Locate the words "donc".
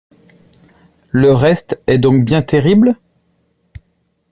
1.99-2.25